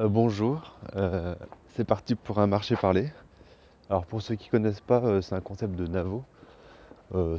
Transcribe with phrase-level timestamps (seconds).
[0.00, 1.34] Euh, bonjour, euh,
[1.74, 3.12] c'est parti pour un marché parlé.
[3.90, 6.24] Alors pour ceux qui ne connaissent pas, euh, c'est un concept de Navo.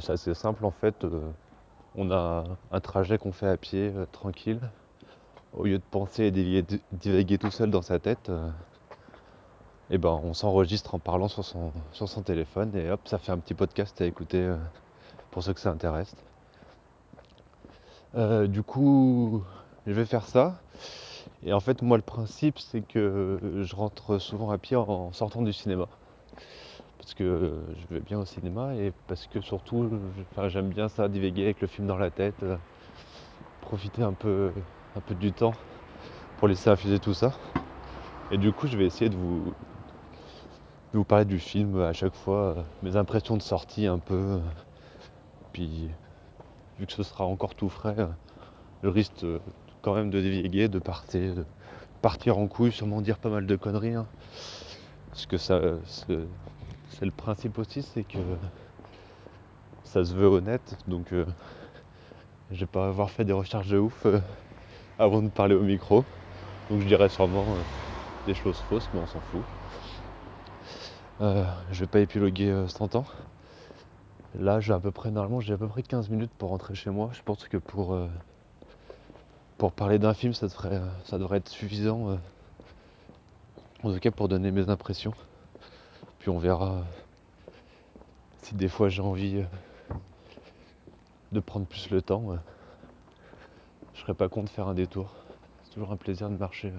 [0.00, 1.06] C'est assez simple en fait.
[1.96, 4.60] on a un trajet qu'on fait à pied, tranquille.
[5.54, 6.30] Au lieu de penser et
[6.92, 8.30] divaguer, tout seul dans sa tête,
[9.90, 13.54] et ben on s'enregistre en parlant sur son, téléphone et hop, ça fait un petit
[13.54, 14.54] podcast à écouter
[15.30, 16.14] pour ceux que ça intéresse.
[18.14, 19.42] Du coup,
[19.86, 20.60] je vais faire ça.
[21.44, 25.42] Et en fait, moi, le principe, c'est que je rentre souvent à pied en sortant
[25.42, 25.88] du cinéma.
[26.98, 29.90] Parce que je vais bien au cinéma et parce que surtout,
[30.30, 32.56] enfin, j'aime bien ça, divaguer avec le film dans la tête, euh,
[33.60, 34.52] profiter un peu,
[34.94, 35.52] un peu du temps
[36.38, 37.32] pour laisser infuser tout ça.
[38.30, 39.52] Et du coup, je vais essayer de vous,
[40.92, 44.14] de vous parler du film à chaque fois, euh, mes impressions de sortie un peu.
[44.14, 44.38] euh,
[45.52, 45.90] Puis,
[46.78, 48.06] vu que ce sera encore tout frais, euh,
[48.84, 49.40] je risque euh,
[49.82, 51.44] quand même de divaguer, de partir, de
[52.02, 53.94] partir en couille, sûrement dire pas mal de conneries.
[53.94, 54.06] hein.
[55.10, 58.18] Parce que ça, c'est le principe aussi, c'est que
[59.84, 61.26] ça se veut honnête, donc euh,
[62.50, 64.20] je vais pas avoir fait des recherches de ouf euh,
[64.98, 66.04] avant de parler au micro.
[66.70, 67.64] Donc je dirais sûrement euh,
[68.26, 69.44] des choses fausses, mais on s'en fout.
[71.20, 73.06] Je vais pas épiloguer euh, 100 ans.
[74.34, 76.90] Là, j'ai à peu près, normalement, j'ai à peu près 15 minutes pour rentrer chez
[76.90, 77.10] moi.
[77.12, 77.96] Je pense que pour,
[79.62, 82.10] pour parler d'un film, ça devrait, être suffisant.
[82.10, 82.16] euh,
[83.84, 85.14] en tout cas, pour donner mes impressions.
[86.18, 86.82] Puis on verra euh,
[88.38, 89.94] si des fois j'ai envie euh,
[91.30, 92.36] de prendre plus le temps.
[93.94, 95.14] je serais pas con de faire un détour.
[95.62, 96.72] C'est toujours un plaisir de marcher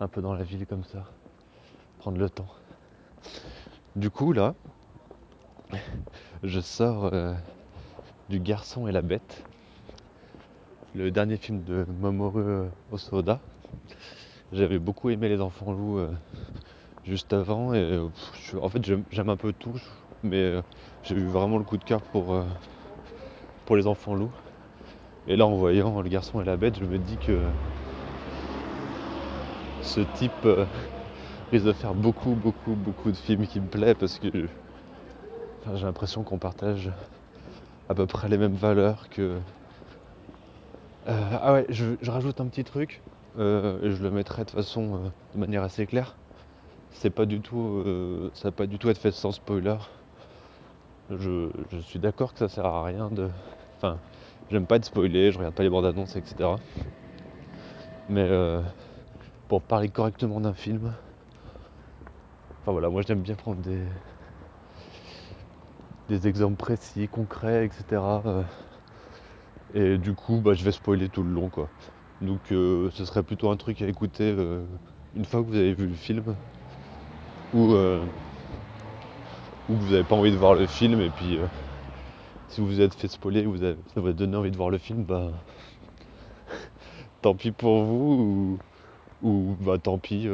[0.00, 1.06] un peu dans la ville comme ça,
[1.98, 2.52] prendre le temps.
[3.96, 4.54] Du coup, là,
[6.42, 7.10] je sors
[8.28, 9.46] du Garçon et la Bête,
[10.94, 13.40] le dernier film de Mamoru Osoda.
[14.52, 16.08] J'avais beaucoup aimé Les Enfants Loups euh,
[17.04, 18.08] juste avant et euh,
[18.60, 19.80] en fait j'aime un peu tout,
[20.22, 20.62] mais euh,
[21.02, 22.40] j'ai eu vraiment le coup de cœur pour,
[23.66, 24.30] pour Les Enfants Loups.
[25.26, 27.40] Et là, en voyant Le Garçon et la Bête, je me dis que
[29.82, 30.46] ce type
[31.50, 34.28] risque de faire beaucoup, beaucoup, beaucoup de films qui me plaisent parce que
[35.74, 36.90] j'ai l'impression qu'on partage
[37.88, 39.38] à peu près les mêmes valeurs que.
[41.06, 43.02] Euh, ah ouais, je, rajoute un petit truc
[43.38, 44.98] euh, et je le mettrai de façon euh,
[45.34, 46.14] de manière assez claire.
[46.92, 47.82] C'est pas du tout,
[48.34, 49.76] ça va pas du tout être fait sans spoiler.
[51.10, 51.50] Je,
[51.82, 53.28] suis d'accord que ça sert à rien de.
[53.76, 53.98] Enfin,
[54.50, 56.50] j'aime pas être spoilé, je regarde pas les bandes annonces, etc.
[58.08, 58.30] Mais
[59.48, 60.94] pour parler correctement d'un film,
[62.62, 63.82] enfin voilà, moi j'aime bien prendre des,
[66.08, 68.00] des exemples précis, concrets, etc.
[69.74, 71.68] et du coup, bah, je vais spoiler tout le long, quoi.
[72.20, 74.64] Donc, euh, ce serait plutôt un truc à écouter euh,
[75.16, 76.36] une fois que vous avez vu le film,
[77.52, 78.04] ou, euh,
[79.68, 81.38] ou que vous n'avez pas envie de voir le film, et puis
[82.48, 84.78] si vous vous êtes fait spoiler, vous avez, vous a donné envie de voir le
[84.78, 85.32] film, bah
[87.22, 88.58] tant pis pour vous,
[89.22, 90.28] ou, ou, bah tant pis,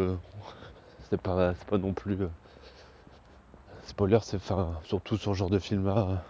[1.09, 2.19] c'est pas, pas non plus.
[3.87, 4.41] spoiler, c'est
[4.84, 6.22] surtout sur ce genre de film-là,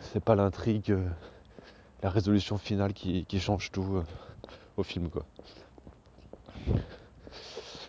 [0.00, 0.96] c'est pas l'intrigue,
[2.02, 4.04] la résolution finale qui, change tout euh,
[4.76, 5.24] au film, quoi.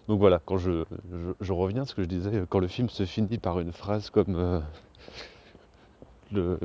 [0.08, 0.84] Donc voilà, quand je,
[1.40, 4.10] je- reviens à ce que je disais, quand le film se finit par une phrase
[4.10, 4.60] comme euh,
[6.32, 6.60] le,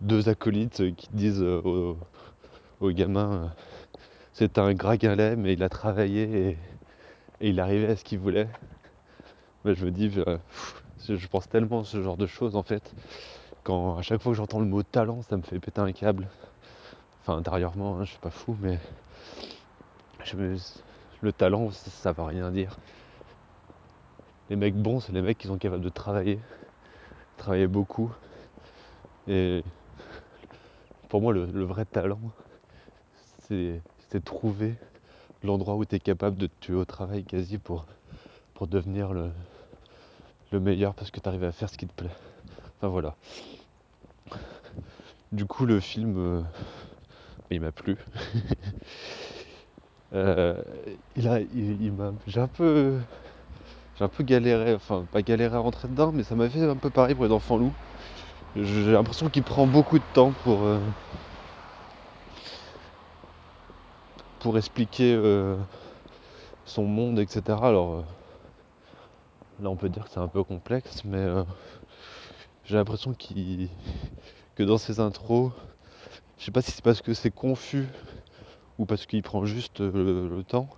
[0.00, 1.94] deux acolytes qui disent euh,
[2.80, 3.52] au, gamin
[4.32, 6.58] c'est un gras galet mais il a travaillé et,
[7.40, 8.46] il arrivé à ce qu'il voulait,
[9.64, 12.94] je me dis, je je pense tellement à ce genre de choses en fait,
[13.64, 16.28] quand à chaque fois que j'entends le mot talent, ça me fait péter un câble.
[17.20, 18.78] Enfin intérieurement, hein, je suis pas fou, mais
[21.20, 22.76] le talent, ça, ça veut rien dire.
[24.50, 26.38] Les mecs bons, c'est les mecs qui sont capables de travailler,
[27.36, 28.10] travailler beaucoup.
[29.28, 29.62] Et
[31.08, 32.20] pour moi, le, vrai talent,
[33.40, 34.74] c'est c'est trouver
[35.42, 37.86] l'endroit où tu es capable de te tuer au travail quasi pour,
[38.54, 39.30] pour devenir le,
[40.50, 42.10] le meilleur parce que tu arrives à faire ce qui te plaît.
[42.82, 43.14] Enfin voilà.
[45.30, 46.42] Du coup, le film, euh,
[47.52, 47.96] il m'a plu.
[50.14, 50.62] Euh,
[51.16, 52.98] il a, il, m'a, j'ai un peu,
[53.96, 56.76] j'ai un peu galéré, enfin pas galéré à rentrer dedans, mais ça m'a fait un
[56.76, 57.72] peu pareil pour les enfants loups.
[58.56, 60.78] J'ai l'impression qu'il prend beaucoup de temps pour, euh,
[64.40, 65.18] pour expliquer
[66.66, 67.42] son monde, etc.
[67.62, 68.04] Alors
[69.62, 71.26] là, on peut dire que c'est un peu complexe, mais
[72.72, 73.68] j'ai l'impression qu'il,
[74.54, 75.52] que dans ses intros,
[76.38, 77.86] je sais pas si c'est parce que c'est confus
[78.78, 80.68] ou parce qu'il prend juste le, temps.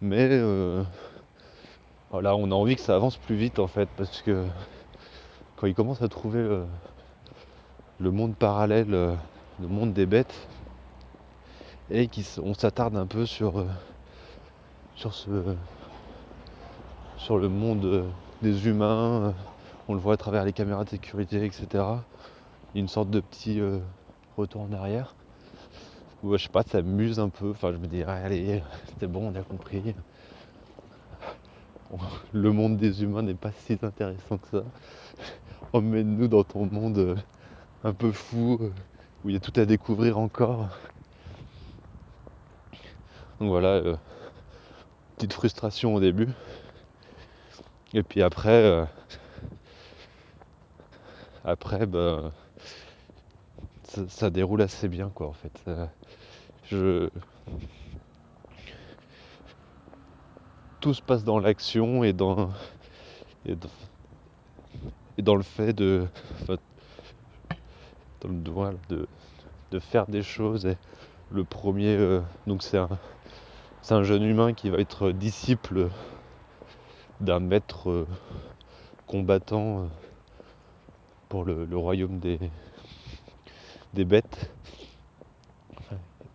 [0.00, 0.40] Mais
[2.10, 4.44] voilà, on a envie que ça avance plus vite en fait, parce que
[5.54, 6.64] quand il commence à trouver
[8.00, 10.48] le monde parallèle, le monde des bêtes,
[11.90, 13.64] et qu'on s'attarde un peu sur,
[14.96, 15.30] sur, ce,
[17.18, 18.04] sur le monde
[18.42, 19.32] des humains,
[19.88, 21.84] on le voit à travers les caméras de sécurité, etc.
[22.74, 23.60] Une sorte de petit
[24.36, 25.14] retour en arrière.
[26.24, 27.50] Ou je sais pas, ça m'amuse un peu.
[27.50, 29.94] Enfin, je me dis, allez, c'était bon, on a compris.
[32.32, 34.64] Le monde des humains n'est pas si intéressant que ça.
[35.74, 37.16] Emmène-nous dans ton monde euh,
[37.82, 38.72] un peu fou, euh,
[39.24, 40.68] où il y a tout à découvrir encore.
[43.38, 43.96] Donc voilà, euh,
[45.16, 46.28] petite frustration au début.
[47.92, 48.86] Et puis après,
[51.44, 52.32] après, bah,
[54.08, 55.64] ça, déroule assez bien, quoi, en fait.
[56.70, 57.08] je,
[60.80, 62.50] tout se passe dans l'action et dans,
[63.46, 63.56] et
[65.22, 66.06] dans, le fait de,
[68.22, 68.28] dans
[68.70, 69.06] le, de,
[69.70, 70.66] de faire des choses.
[70.66, 70.76] Et
[71.30, 72.88] le premier, euh, donc c'est un,
[73.90, 75.88] un jeune humain qui va être disciple
[77.20, 78.06] d'un maître euh,
[79.06, 79.86] combattant euh,
[81.34, 82.38] pour le, royaume des,
[83.92, 84.52] des bêtes.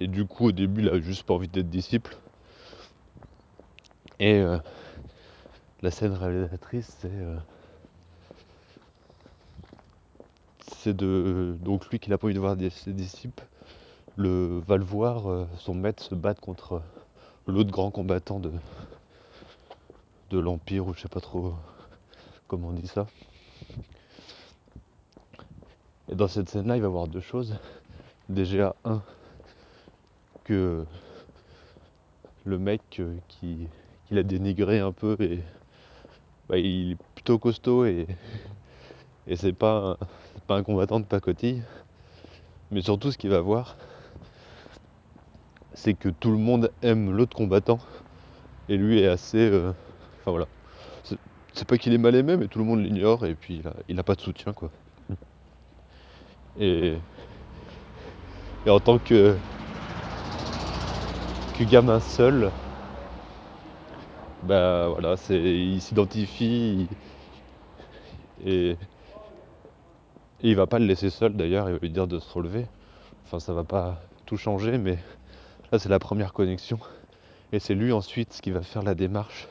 [0.01, 2.17] Et du coup, au début, il a juste pas envie d'être disciple.
[4.19, 4.57] Et euh,
[5.81, 7.37] la scène réalisatrice, c'est euh,
[10.67, 13.45] c'est de donc lui qui n'a pas envie de voir ses disciples
[14.17, 16.81] le va le voir euh, son maître se battre contre
[17.47, 18.51] l'autre grand combattant de
[20.29, 21.53] de l'empire ou je sais pas trop
[22.49, 23.07] comment on dit ça
[26.11, 27.55] et dans cette scène là il va voir deux choses
[28.27, 29.01] déjà un
[30.43, 30.85] que
[32.45, 33.67] le mec qui
[34.07, 35.39] qu'il a dénigré un peu et
[36.49, 38.07] bah, il est plutôt costaud et,
[39.35, 39.97] c'est pas,
[40.49, 41.61] un combattant de pacotille.
[42.71, 43.77] Mais surtout ce qu'il va voir,
[45.73, 47.77] c'est que tout le monde aime l'autre combattant
[48.67, 49.37] et lui est assez.
[49.37, 49.71] Euh,
[50.21, 50.47] enfin voilà.
[51.53, 54.03] C'est pas qu'il est mal aimé, mais tout le monde l'ignore et puis il a,
[54.03, 54.71] pas de soutien quoi.
[56.57, 56.95] Et,
[58.67, 59.35] en tant que,
[61.59, 62.51] gamin seul,
[64.43, 66.87] bah voilà, il s'identifie
[68.45, 68.77] et, et
[70.41, 72.65] il va pas le laisser seul d'ailleurs, il va lui dire de se relever.
[73.25, 74.97] Enfin ça va pas tout changer mais
[75.71, 76.79] là c'est la première connexion.
[77.51, 79.47] Et c'est lui ensuite qui va faire la démarche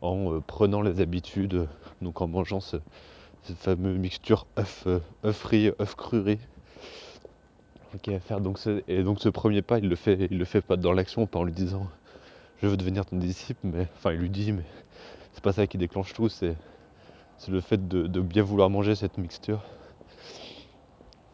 [0.00, 1.68] en euh, prenant les habitudes,
[2.02, 2.60] donc en mangeant
[3.42, 6.38] cette fameuse mixture œuf, euh, œuf œuf cru
[8.20, 10.92] faire donc et donc ce premier pas il le fait il le fait pas dans
[10.92, 11.88] l'action pas en lui disant
[12.62, 14.64] je veux devenir ton disciple, mais enfin il lui dit, mais
[15.32, 16.56] c'est pas ça qui déclenche tout, c'est,
[17.48, 19.62] le fait de, bien vouloir manger cette mixture.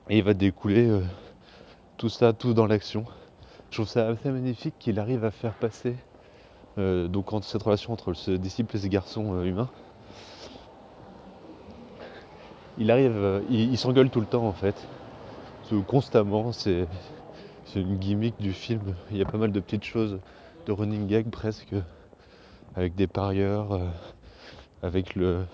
[0.08, 1.02] Et il va découler euh,
[1.96, 3.04] tout ça, tout dans l'action.
[3.70, 5.94] Je trouve ça assez magnifique qu'il arrive à faire passer
[6.78, 9.70] euh, donc cette relation entre ce disciple et ce garçon humain.
[12.78, 14.76] Il arrive, il, s'engueule tout le temps en fait,
[15.80, 16.52] constamment.
[16.52, 16.86] C'est,
[17.74, 18.94] une gimmick du film.
[19.10, 20.20] Il y a pas mal de petites choses
[20.66, 21.74] de running gag presque,
[22.74, 23.88] avec des parieurs, euh,
[24.82, 25.46] avec le,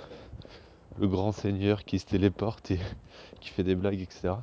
[0.98, 2.80] le grand seigneur qui se téléporte et
[3.40, 4.34] qui fait des blagues, etc.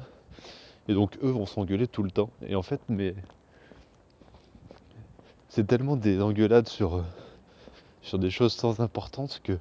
[0.88, 2.30] Et donc eux vont s'engueuler tout le temps.
[2.48, 3.14] Et en fait, mais
[5.50, 7.04] c'est tellement des engueulades sur, euh,
[8.02, 9.58] sur des choses sans importance que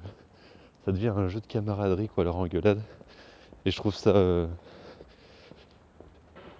[0.85, 2.81] ça devient un jeu de camaraderie, quoi, leur engueulade.
[3.65, 4.11] Et je trouve ça.
[4.11, 4.47] Euh,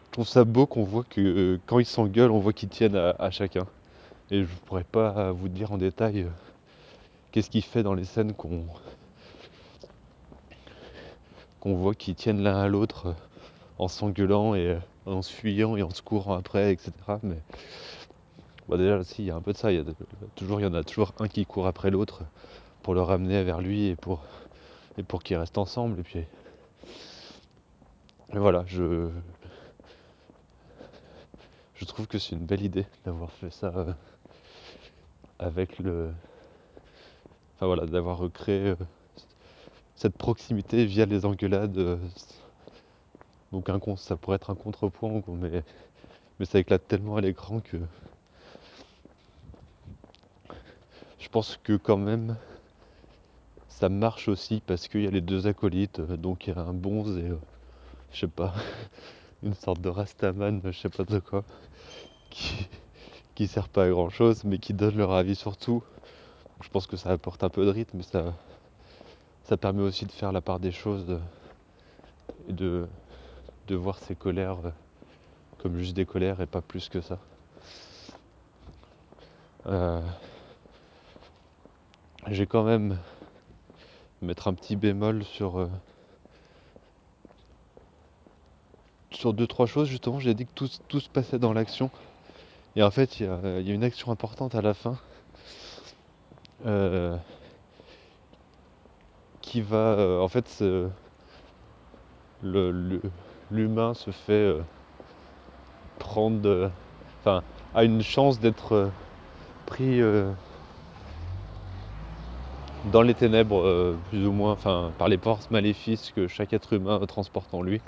[0.08, 3.32] je trouve ça beau qu'on voit que quand ils s'engueulent, on voit qu'ils tiennent à
[3.32, 3.68] chacun.
[4.32, 6.30] Et je pourrais pas vous dire en détail euh,
[7.32, 8.66] qu'est-ce qu'il fait dans les scènes qu'on
[11.60, 13.14] qu'on voit qu'ils tiennent l'un à l'autre euh,
[13.78, 16.92] en s'engueulant et euh, en se fuyant et en se courant après, etc.
[17.22, 17.38] Mais
[18.68, 20.84] bah déjà si il y a un peu de ça, il y, y en a
[20.84, 22.24] toujours un qui court après l'autre
[22.82, 24.24] pour le ramener vers lui et pour,
[24.98, 26.00] et pour qu'ils restent ensemble.
[26.00, 26.24] Et puis
[28.36, 29.10] et voilà, je,
[31.74, 33.96] je trouve que c'est une belle idée d'avoir fait ça
[35.40, 36.12] avec le.
[37.56, 38.76] Enfin voilà, d'avoir recréé euh,
[39.96, 41.78] cette proximité via les engueulades.
[41.78, 41.98] Euh,
[43.54, 45.64] donc ça pourrait être un contrepoint, mais,
[46.38, 47.78] mais ça éclate tellement à l'écran que.
[51.20, 52.36] Je pense que quand même
[53.70, 56.62] ça marche aussi parce qu'il y a les deux acolytes, euh, donc il y a
[56.62, 57.32] un bonze et
[58.16, 58.54] je sais pas,
[59.44, 61.44] une sorte de rastaman, je sais pas de quoi,
[62.32, 62.68] qui,
[63.36, 65.84] qui sert pas à grand chose, mais qui donnent leur avis sur tout.
[66.62, 68.34] Je pense que ça apporte un peu de rythme, mais ça,
[69.44, 71.20] ça permet aussi de faire la part des choses de-
[72.48, 72.88] et de,
[73.68, 74.72] de voir ses colères euh,
[75.60, 77.20] comme juste des colères et pas plus que ça.
[79.68, 80.02] Euh,
[82.30, 82.98] J'ai quand même
[84.22, 85.68] mettre un petit bémol sur, euh,
[89.16, 90.20] sur deux trois choses justement.
[90.20, 91.90] J'ai dit que tout, se passait dans l'action
[92.76, 94.98] et en fait il y a, y a une action importante à la fin
[96.66, 97.16] euh,
[99.42, 100.64] qui va euh, en fait
[102.42, 104.62] l'humain se fait euh,
[106.00, 106.72] prendre
[107.20, 107.44] enfin
[107.76, 108.90] a une chance d'être
[109.66, 110.02] pris
[112.92, 117.00] dans les ténèbres plus ou moins enfin par les forces maléfiques que chaque être humain
[117.06, 117.82] transporte en lui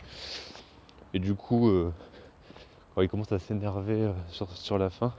[1.13, 1.91] et du coup euh,
[2.93, 5.13] quand il commence à s'énerver euh, sur, sur la fin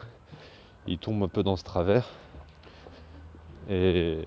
[0.86, 2.08] il tombe un peu dans ce travers.
[3.68, 4.24] Et,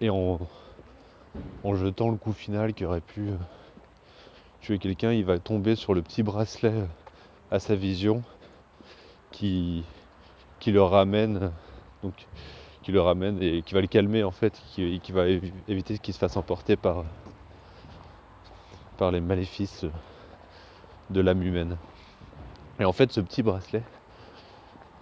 [0.00, 0.38] et en,
[1.64, 3.36] en jetant le coup final qui aurait pu euh,
[4.60, 6.84] tuer quelqu'un, il va tomber sur le petit bracelet
[7.50, 8.22] à sa vision
[9.32, 9.84] qui,
[10.60, 11.50] qui le ramène,
[12.02, 12.14] donc
[12.82, 15.98] qui le ramène et qui va le calmer en fait, qui, qui va évi- éviter
[15.98, 17.04] qu'il se fasse emporter par,
[18.96, 19.84] par les maléfices
[21.10, 21.76] de l'âme humaine.
[22.78, 23.82] Et en fait, ce petit bracelet,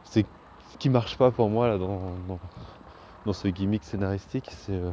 [0.05, 0.27] c'est
[0.73, 2.15] ce qui marche pas pour moi là dans,
[3.25, 4.91] dans, ce gimmick scénaristique, c'est euh,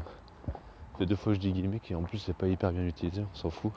[0.99, 3.49] deux fois je dis gimmick et en plus c'est pas hyper bien utilisé, on s'en
[3.49, 3.71] fout.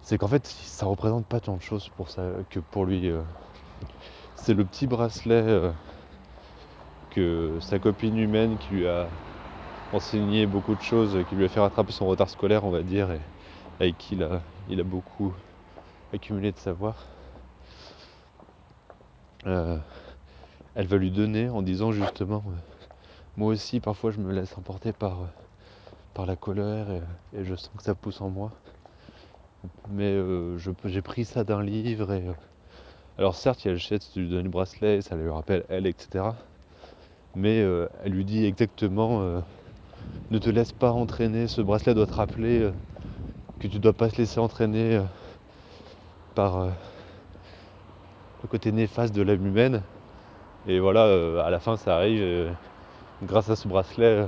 [0.00, 3.08] C'est qu'en fait ça représente pas tant de choses pour ça que pour lui.
[3.08, 3.22] euh.
[4.36, 5.72] C'est le petit bracelet euh,
[7.10, 9.08] que sa copine humaine qui lui a
[9.92, 13.08] enseigné beaucoup de choses, qui lui a fait rattraper son retard scolaire on va dire,
[13.80, 15.34] avec qui il a, il a beaucoup
[16.12, 16.94] accumulé de savoir.
[19.46, 19.78] Euh,
[20.74, 22.50] elle va lui donner en disant justement euh,
[23.36, 25.26] moi aussi parfois je me laisse emporter par, euh,
[26.14, 28.52] par la colère et, je sens que ça pousse en moi.
[29.90, 30.18] Mais
[30.86, 32.24] j'ai pris ça d'un livre et.
[33.18, 35.64] alors certes il y a le chat, tu lui donnes le bracelet, ça lui rappelle
[35.68, 36.24] elle, etc.
[37.34, 39.42] Mais elle lui dit exactement
[40.30, 42.70] ne te laisse pas entraîner, ce bracelet doit te rappeler
[43.64, 45.02] que tu dois pas se laisser entraîner euh,
[46.34, 46.68] par euh,
[48.42, 49.80] le côté néfaste de l'âme humaine.
[50.68, 52.52] Et voilà, euh, à la fin ça arrive,
[53.22, 54.26] grâce à ce bracelet,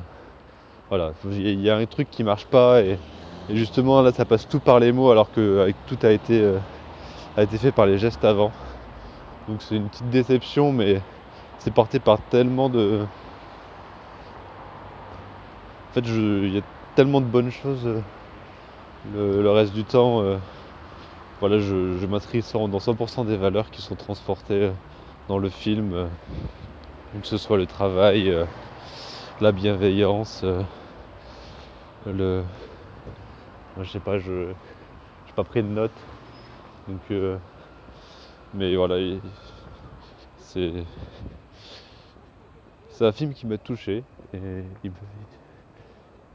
[0.88, 2.98] voilà, il y a un truc qui marche pas et,
[3.50, 6.54] et justement là ça passe tout par les mots alors que avec tout a été,
[7.36, 8.52] a été fait par les gestes avant.
[9.48, 11.02] Donc c'est une petite déception mais
[11.58, 13.04] c'est porté par tellement de.
[15.90, 16.62] En fait il y a
[16.94, 17.86] tellement de bonnes choses
[19.12, 20.22] le, reste du temps.
[20.22, 20.38] euh,
[21.40, 24.72] voilà, je, je m'inscris dans dans 100% des valeurs qui sont transportées euh,
[25.28, 26.08] dans le film, euh,
[27.20, 28.32] que ce soit le travail,
[29.40, 30.44] la bienveillance,
[32.04, 32.44] le.
[33.76, 34.54] Je sais pas, je
[35.26, 36.00] j'ai pas pris de notes,
[36.88, 37.02] donc
[38.52, 39.20] mais voilà, il-
[40.38, 40.84] c'est
[42.88, 44.92] c'est un film qui m'a touché et il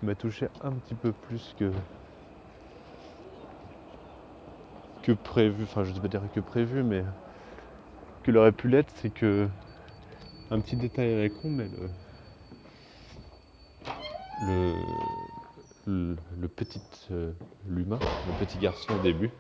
[0.02, 1.72] m'a touché un petit peu plus que
[5.02, 7.04] que prévu, enfin je ne vais pas dire que prévu, mais
[8.24, 9.48] qu'il aurait pu l'être, c'est que
[10.50, 11.68] un petit détail avec con, mais
[14.46, 14.74] le
[15.88, 16.82] le, le, petit
[17.12, 17.32] euh,
[17.68, 19.32] l'humain, le petit garçon au début.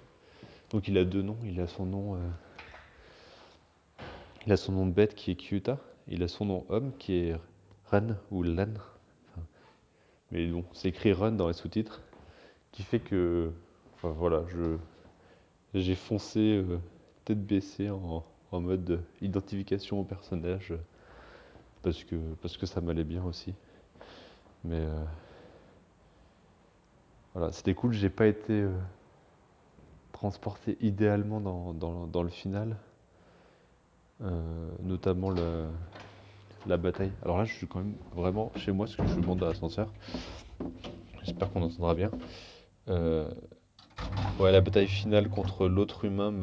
[0.71, 2.19] Donc il a deux noms, il a son nom euh,
[4.45, 5.77] il a son nom de bête qui est Kyuta,
[6.07, 7.35] il a son nom homme qui est
[7.91, 8.73] Ren ou Lan.
[10.31, 12.01] Mais bon, c'est écrit Run dans les sous-titres,
[12.71, 13.51] qui fait que
[13.95, 14.77] enfin voilà, je
[15.73, 16.79] j'ai foncé euh,
[17.25, 20.77] tête baissée en, mode identification au personnage euh,
[21.83, 23.53] parce que parce que ça m'allait bien aussi.
[24.63, 25.03] Mais euh,
[27.33, 28.67] voilà, c'était cool, j'ai pas été
[30.11, 32.75] transporté idéalement dans, dans- le final,
[34.83, 35.31] notamment
[36.67, 37.11] la bataille.
[37.23, 39.91] Alors là, je suis quand même vraiment chez moi, parce que je monte dans l'ascenseur.
[41.23, 42.11] J'espère qu'on entendra bien.
[44.39, 46.33] Ouais, la bataille finale contre l'autre humain.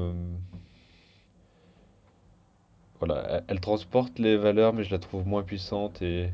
[3.00, 6.30] Voilà, elle, transporte les valeurs, mais je la trouve moins puissante et,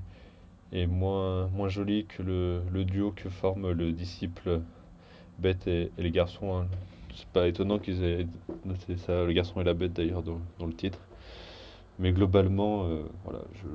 [0.87, 4.63] moins, jolie que le, duo que forment le disciple
[5.39, 6.57] bête et, les garçons.
[6.57, 6.67] hein.
[7.15, 8.27] C'est pas étonnant qu'ils aient
[8.65, 10.99] noté ça, le garçon et la bête d'ailleurs, dans, dans le titre.
[11.99, 13.69] Mais globalement, euh, voilà, je,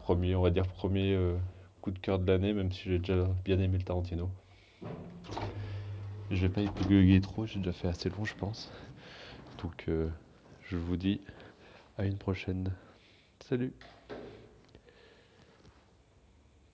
[0.00, 1.36] premier, on va dire premier euh,
[1.80, 4.28] coup de cœur de l'année, même si j'ai déjà bien aimé le Tarantino.
[6.30, 8.70] Je vais pas épiloguer trop, j'ai déjà fait assez long, je pense.
[9.62, 10.08] Donc, euh,
[10.68, 11.20] je vous dis
[11.98, 12.72] à une prochaine.
[13.48, 13.72] Salut